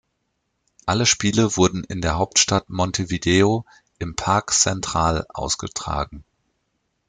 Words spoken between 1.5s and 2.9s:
wurden in der Hauptstadt